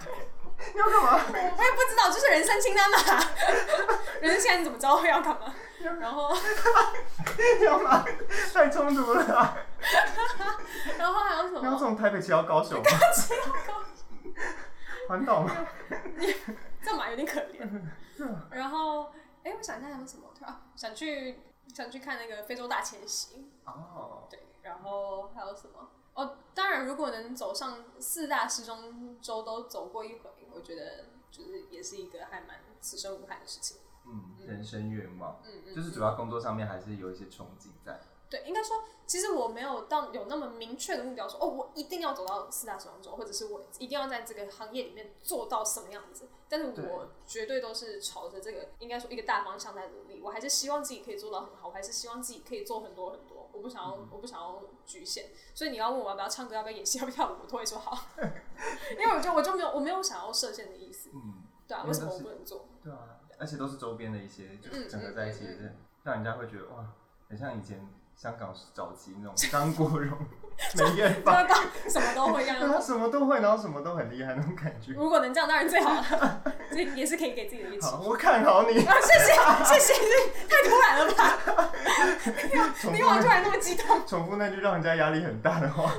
[0.73, 1.21] 你要干嘛？
[1.31, 2.97] 我也不知道，就是人生清单嘛。
[4.21, 5.53] 人生清单你怎么知道会要干嘛？
[5.99, 6.33] 然后
[7.61, 8.03] 要马
[8.53, 9.55] 太冲突了啊、
[10.97, 11.77] 然后还有什么要么？
[11.77, 12.89] 从台北骑到高雄吗？
[15.07, 15.55] 环岛吗？
[16.83, 17.69] 这马有点可怜。
[18.49, 19.11] 然后，
[19.43, 20.27] 哎、我想一下还有什么？
[20.41, 21.39] 啊，想去
[21.73, 23.51] 想去看那个非洲大迁徙。
[23.65, 25.87] 哦，对，然后还有什么？
[26.15, 33.77] 哦，当然，如果能走上四大时装周都走过一回，我觉得就是也是一个还蛮此生无憾的事情。
[34.07, 37.99] 嗯，人生愿望，嗯嗯，就是主要工作上面还是有一些憧憬在。
[38.29, 46.27] 对，应该说，其实我没有到有那么明确的目标说，哦，我一定要走到四大时装周，或者是我一定要在这个行业里面做到什么样子。
[46.49, 50.21] 但是我绝对都是朝着这个应该说一个大方向在努力。
[50.23, 53.34] 我还是希望自己可以做到很好，我还是希望自己可以做很多很多。
[53.55, 55.25] 我不想要，我不想要局限。
[55.53, 61.09] 所以你要问我要不要唱歌，要不要演戏，要不要跳舞，我都会说好， 因为我就我就没有我没有想要设限的意思。
[61.13, 62.67] 嗯，对啊，为为什么我不能做？
[62.83, 62.99] 对啊，
[63.39, 65.45] 而且都是周边的一些，就整合在一起
[66.03, 66.93] 让人家会觉得哇，
[67.29, 70.17] 很像以前香港早期那种张国荣、
[70.77, 72.59] 梅艳芳，做到什么都会一样。
[72.67, 74.93] 他什么都会，然后什么都很厉害那种感觉。
[74.93, 76.41] 如果能这样，当然最好了。
[76.71, 78.79] 这也是可以给自己的一个期好，我看好你。
[78.83, 79.93] 啊，谢谢谢谢，
[80.47, 81.71] 这太突然了吧？
[82.81, 84.05] 重你干嘛突然那么激动？
[84.05, 85.91] 重复那句让人家压力很大的话。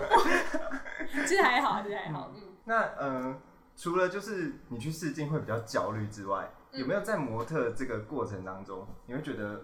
[1.27, 2.43] 其实还好，其实还好，嗯。
[2.65, 3.41] 那嗯，
[3.77, 9.63] 除了就是你去试镜会比较焦虑之外，嗯有没有在模特这个过程当中，你会觉得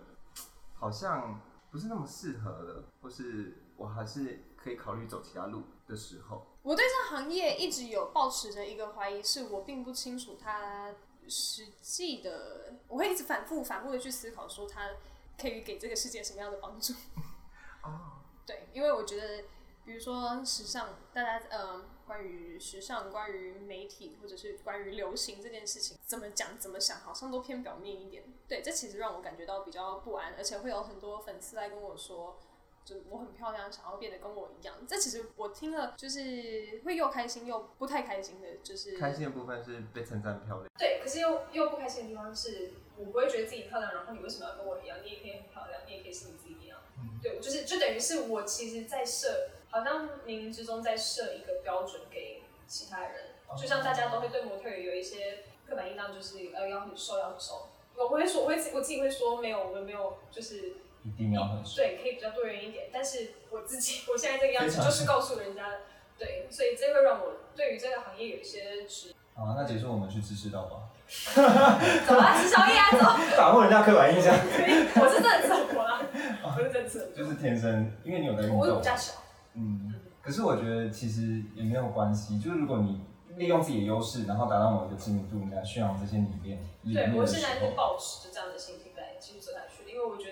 [0.74, 6.46] 好像不是那么适合了，或是我还是可以考虑走其他路的时候？
[6.62, 10.94] 我对这行业一直有抱持着一个怀疑，是我并不清楚它
[11.28, 14.90] 实际的，我会一直反复反复的去思考，说它
[15.36, 16.92] 可以给这个世界什么样的帮助。
[17.82, 19.44] 哦，对，因为我觉得，
[19.84, 28.22] 比如说时尚，大家呃，关于时尚、关于媒体或者是关于流行这件事情，怎么讲、怎么想，好像都偏表面一点。
[28.46, 32.38] 对，这其实让我感觉到比较不安，而且会有很多粉丝来跟我说。
[32.84, 34.74] 就我很漂亮，想要变得跟我一样。
[34.86, 44.98] 这其实我听了，就是会又开心又不太开心的，就是开心的部分是被称赞漂亮，对，可是又又不开心的地方是，我不会觉得自己漂亮，然后你为什么要跟我一样？
[45.04, 46.78] 你也可以很漂亮，你也可以是你自己一样。
[47.22, 57.68] 对，就是就等于是我其实在设，好像冥冥之中在设一个标准给其他人，就像大家都会对模特有一些刻板印象，就是呃要很瘦，要很瘦。
[57.94, 61.76] 我不会说，我会自我自己会说没有，我们没有，就是一定要很熟。
[61.76, 62.86] 对，可以比较多元一点。
[62.92, 65.68] 但是我自己， 我现在这个样子就是告诉人家，
[66.18, 69.14] 对，所以这会让我对于这个行业有一些质疑。
[69.34, 70.92] 好，那结束我们去吃吃到吧，
[72.06, 72.98] 走啊，吃宵夜啊，走！
[73.36, 76.02] 打破人家刻板印象，我是真的吃很多啦，
[76.44, 77.10] 我是真的吃。
[77.16, 79.14] 就是天生，因为你有在运我动比较小，
[79.54, 83.00] 嗯，可是我觉得其实也没有关系，就是如果你
[83.36, 90.31] 利用自己的优势，然后达到某一个知名度，你来宣扬这些理念，对我现在是保持着这样的心情在继续走下去，因为我觉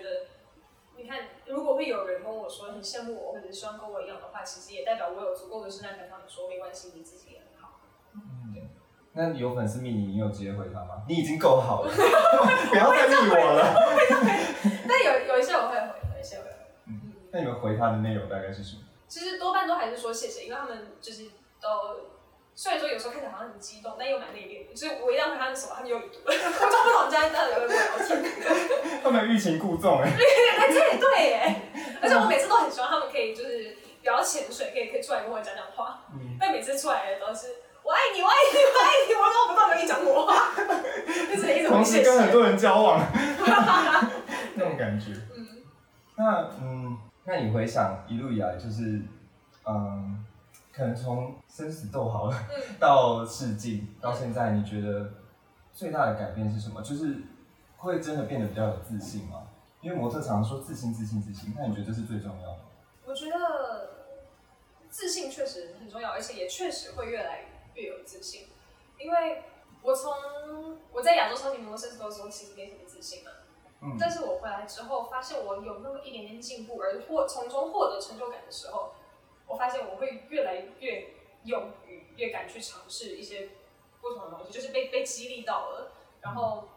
[1.51, 7.81] 如果会有人跟我说很羡慕我，或者是希望跟我一样的话，其实也代表我有足够的胜任跟他们说没关系，你自己也很好。
[8.15, 8.69] 嗯，
[9.13, 11.03] 那有粉丝密你，你有直接回他吗？
[11.07, 13.75] 你已经够好了， 不要再密我了。
[14.87, 16.55] 但有有一些我会回，有一些我会回。
[16.87, 18.83] 嗯那你们回他的内容大概是什么？
[19.07, 21.25] 其实多半都还是说谢谢，因为他们就是
[21.61, 22.11] 都。
[22.53, 24.75] 虽然说有时候看起来好像很激动，但又蛮内敛的。
[24.75, 29.01] 所以我一旦回他们什么，他们又已读了，我就不懂人家到底有没有聊天。
[29.03, 31.61] 他们欲擒故纵哎，哎，这也对耶！
[32.01, 36.01] 而且我每次都很希望他们可以就是比较潜水，可以可以出来跟我讲讲话。
[36.13, 37.47] 嗯但每次出来的都是
[37.83, 40.51] 我爱你，我爱你，我爱你，我都不知道跟你讲我话，
[41.33, 42.01] 就是一种同时。
[42.01, 42.99] 跟很多人交往
[44.55, 45.11] 那种感觉。
[45.35, 45.63] 嗯，
[46.15, 49.01] 那嗯，那你回想一路以来，就是
[49.67, 50.25] 嗯，
[50.81, 55.07] 可能从生死斗好了，嗯 到试镜到现在，你觉得
[55.71, 56.81] 最大的改变是什么？
[56.81, 57.21] 就是
[57.77, 59.47] 会真的变得比较有自信吗？
[59.81, 62.59] 因为模特常常说自信、自信、自信，那你觉得这是最重要的？
[63.05, 63.89] 我觉得
[64.89, 68.47] 自信确实很重要，而且也确实会越来越有自信。
[68.97, 69.43] 因为
[69.83, 70.11] 我从
[70.91, 73.29] 我在亚洲超级模特的时候，其实没什么自信嘛。
[73.81, 78.93] 嗯，但是我回来之后，发现我有那么一点点进步，而获从中获得成就感的时候，
[79.51, 81.07] 我发现我会越来越
[81.43, 83.49] 勇于、越敢去尝试一些
[83.99, 85.91] 不同的东西，就是被被激励到了。
[86.21, 86.69] 然后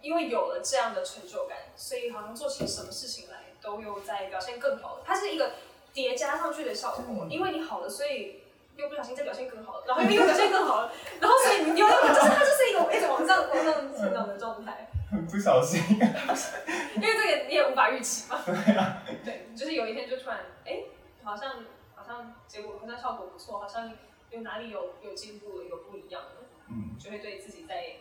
[0.00, 5.00] 因为有了这样的成就感，所以好像做起什么事情来都有在表现更好。
[5.04, 5.52] 它是一个
[5.92, 8.38] 叠加上去的效果，嗯因为你好了，所以。
[8.74, 14.88] 又不小心再表现更好了，然后 又表现更好了，然后所以你又就是它就是一个一直往上往上 成长的状态。
[15.10, 15.78] 很不小心。
[16.96, 18.40] 因为这个你也无法预期嘛。
[18.46, 20.84] 对啊，对，就是有一天就突然，哎、
[21.22, 21.62] 好像
[22.02, 23.92] 好像结果好像效果不错，好像
[24.30, 26.32] 有哪里有有进步了，有不一样了，
[26.68, 27.96] 嗯，就会对自己在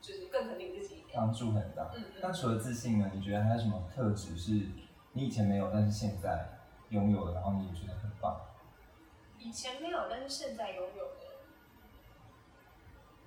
[0.00, 1.10] 就是更肯定自己一点。
[1.14, 1.90] 帮助很大。
[1.94, 2.20] 嗯嗯。
[2.22, 3.10] 那除了自信呢？
[3.14, 4.52] 你觉得还有什么特质是
[5.12, 6.58] 你以前没有，但是现在
[6.90, 8.40] 拥有的，然后你也觉得很棒？
[9.38, 11.20] 以前没有，但是现在拥有的。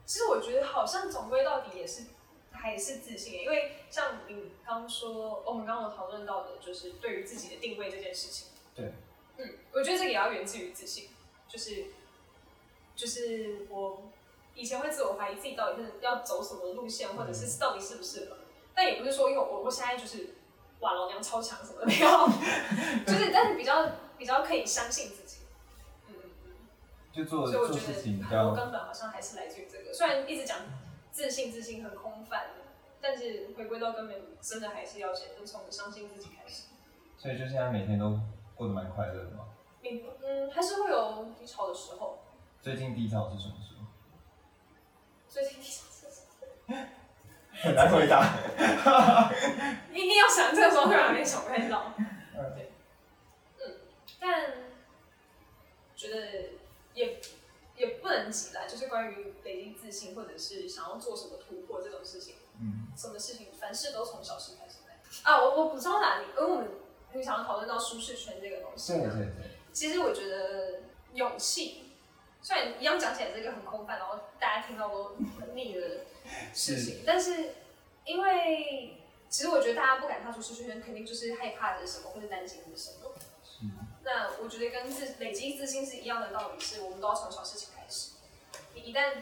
[0.05, 2.07] 其实我觉得好像总归到底也是
[2.51, 8.47] 还是自信，因为像你刚说，我们刚刚有讨论到的，就是对于自己的定位这件事情。
[8.73, 8.93] 对。
[9.39, 11.09] 嗯，我觉得这个也要源自于自信，
[11.47, 11.85] 就是
[12.95, 14.03] 就是我
[14.53, 18.37] 以前会自我怀疑自己到底是要走什么路线，或者是到底适不适合，
[18.75, 20.35] 但也不是说因为我我现在就是
[20.81, 22.27] 哇老娘超强什么的没有，
[23.07, 25.37] 就是但是比较比较可以相信自己。
[26.09, 26.51] 嗯嗯嗯。
[27.13, 29.93] 就做所以我做事觉得很情比较多根本好像还是来自于这个。
[29.93, 30.59] 虽然一直讲
[31.11, 32.49] 自信，自信很空泛，
[32.99, 36.63] 但是回归到根本，真的还是要先从相信自己开始。
[37.17, 38.19] 所以就现在每天都
[38.59, 39.45] 过得蛮快乐的嘛。
[39.81, 42.19] 你嗯，还是会有低潮的时候。
[42.61, 43.85] 最近低潮是什么时候？
[45.29, 46.21] 最近低潮是什
[46.67, 46.75] 么
[47.63, 48.35] 很难回答。
[49.93, 51.93] 一定要想这个时候，突然没想不太到。
[51.97, 52.05] 嗯
[52.53, 52.71] 对，
[53.65, 53.75] 嗯，
[54.19, 54.51] 但
[55.95, 56.49] 觉得
[56.93, 57.21] 也
[57.77, 64.99] 也不能急啦，就是关于累积自信，或者是想要做什么突破这种事情，嗯，什么事情凡事都从小事开始来。
[65.23, 66.25] 啊，我我补充哪里？
[66.37, 66.67] 因为我们
[67.13, 69.33] 你想要讨论到舒适圈这个东西嘛，对对对，
[69.73, 70.81] 其实我觉得
[71.13, 71.91] 勇气，
[72.41, 76.05] 虽然一样讲起来这个很空泛，然后大家听到都很腻的
[76.53, 77.55] 事情，但是
[78.05, 78.97] 因为
[79.29, 83.11] 其实我觉得大家不敢踏出舒适圈，肯定就是害怕着什么，或者担心的是什么。
[83.43, 83.65] 是。
[84.03, 88.11] 那我觉得跟自累积自信是一样的道理，是我们都要从小事情开始。
[88.73, 89.17] 你一旦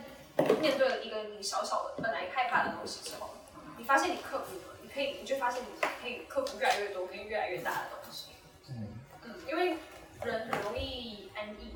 [0.62, 3.32] 面对了一个你小小的本来害怕的东西之后，
[3.78, 5.68] 你发现你克服了，你可以，你就发现你
[6.02, 8.32] 可以克服越来越多跟越来越大的东西。
[8.68, 9.78] 嗯，嗯，因为
[10.24, 11.76] 人很容易安逸，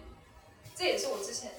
[0.73, 1.51] 这也是我之前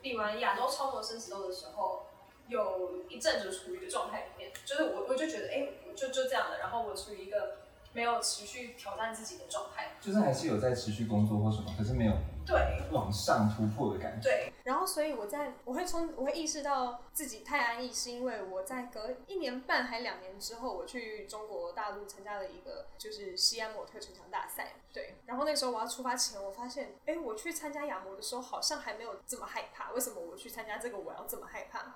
[0.00, 2.06] 比完亚洲超模生死斗的时候，
[2.48, 7.59] 有一阵子处于的状态里面，就是我我就觉得，哎、我就就这样了，然后我处于一个
[7.92, 9.92] 没有持续挑战自己的状态。
[10.00, 12.12] 就是还是有在持续工作或什么，可是没有
[12.46, 14.28] 对往上突破的感觉。
[14.28, 24.72] 对，然后所以我在我会从我会意识到自己太安逸，是因为我在隔一年半还两年之后，我去中国大陆参加了一个就是西安模特城墙大赛。
[24.92, 31.94] 对，然后那时候我要出发前，我发现，哎，我去参加亚模的时候好像还没有这么害怕，为什么我去参加这个我要这么害怕？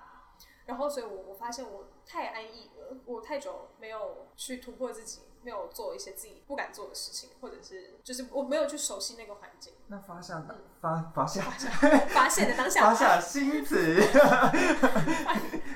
[0.65, 9.73] 然后，所以我我发现我太安逸了，我太久没有去突破自己，没有做一些自己不敢做的事情，或者是就是我没有去熟悉那个环境。
[9.87, 10.43] 那发下
[10.81, 11.41] 发发下
[12.09, 13.95] 发现的当下，发下新词，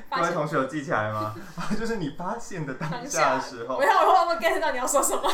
[0.10, 1.36] 各位发现同学有记起来吗？
[1.80, 5.22] 就是你发现的当下的时候我，要我有 get 到你要说什么？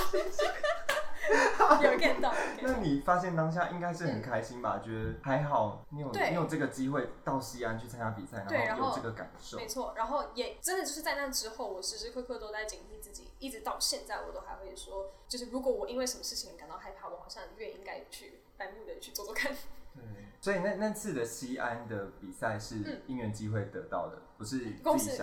[1.82, 2.34] 有 get 到。
[2.62, 4.80] 那你发现当下应该是很开心吧？
[4.84, 9.68] 觉得还好，你有你有这个机会到西安去参加比赛，对然后有这个感受没。
[9.68, 19.52] 错，然后也真的就是在那之后，我时时刻刻都在警惕自己，一直到现在我都还会说，就是如果我因为什么事情感到害怕，我好像越应该去白目的去做做看。
[19.94, 20.04] 对，
[20.42, 25.18] 所以那那次的西安的比赛是嗯因缘机会得到的，不是公司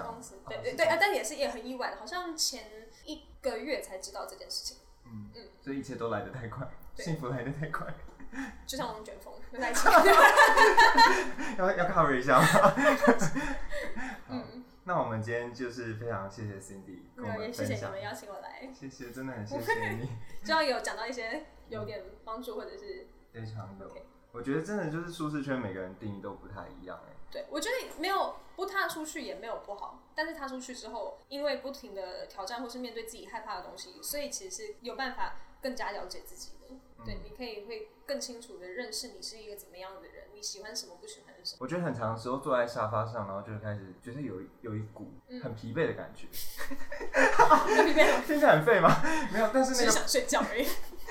[0.48, 4.78] 对对对，啊但也是也很意外的，好像前一个月才知道这件事情，
[5.12, 7.86] 嗯嗯所以一切都来得太快，幸福来得太快，
[8.66, 9.86] 就像我们卷风就在一起。
[11.58, 12.46] 要要 cover 一下吗？
[14.28, 20.08] 嗯，那我们今天就是非常谢谢 Cindy 跟我，也们谢谢你们，邀请我来，谢谢，真的很谢谢你，
[20.42, 23.88] 希望有讲到一些有点帮助，或者是非常有。
[24.32, 27.11] 我觉得真的就是舒适圈，每个人定义都不太一样哎。
[27.32, 36.76] 对，我觉得没有不踏出去也没有不好，但是踏出去之后，因为不停的挑战或是面对自己害怕的东西，所以其实是有办法更加了解自己的。
[37.04, 41.58] 对，你可以会更清楚的认识你是一个怎么样的人，你喜欢什么，不喜欢什么。
[41.60, 46.28] 我觉得很长的时候坐在沙发上，然后就开始觉得有有一股嗯很疲惫的感觉，
[47.76, 48.22] 有疲惫吗？
[48.24, 49.02] 听起来很废吗？
[49.32, 50.64] 没有，但是那个只是想睡觉而已，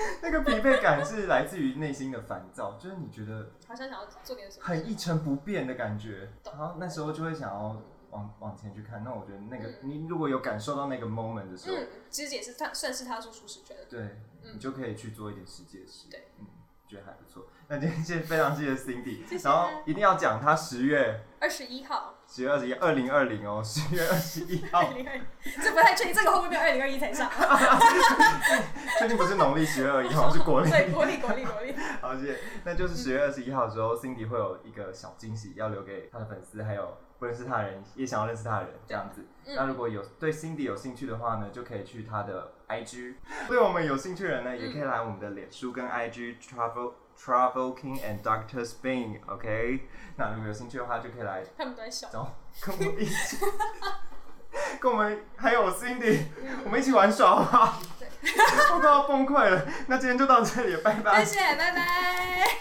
[0.22, 4.66] 那个疲惫感是来自于内心的烦躁，就是你觉得好像想要做点什么。
[4.66, 9.04] 很一成不变的感觉，然后那时候就会想要往往前去看。
[9.04, 13.76] 那我觉得那个、嗯你如果有感受到那个 moment 的时候，嗯，其实也是算算是踏出舒适圈。
[13.89, 14.02] 对，
[14.43, 16.08] 嗯你就可以去做一点实际的事。
[16.10, 16.45] 对，嗯，
[16.88, 17.47] 觉得还不错。
[17.68, 25.19] 那今天谢非常谢谢 Cindy，然后一定要讲他十月二十一号，十月二十一，二零二零哦， 十月二十一号二，零二，
[25.61, 27.29] 这不太确定，这个会不会变二零二一才上？
[28.99, 30.71] 确定不是农历十月二十一号，是国历。
[30.71, 31.75] 对，国历国历国历。
[32.01, 32.38] 好，谢谢。
[32.63, 39.25] 那就是十月二十一号的时候，Cindy 会有一个小惊喜要留给他的粉丝，还有不认识他的人，也想要认识他的人，这样子。
[39.45, 43.15] 嗯那如果有对 Cindy 有兴趣的话呢，就可以去他的 IG。
[43.49, 49.20] 对我们有兴趣的人呢，也可以来我们的脸书跟 IG Travel Travel King and Doctor Spin。
[49.28, 49.88] OK，
[50.18, 52.07] 那你们有兴趣的话，就可以来他们都在笑。
[52.12, 53.38] 找跟我们一起，
[54.80, 56.26] 跟我们还有 Cindy，
[56.66, 57.80] 我们一起玩耍好不好？
[58.76, 59.66] 我快要崩溃了。
[59.88, 61.39] 那今天就到这里，拜拜谢。
[61.39, 62.57] 谢，拜拜。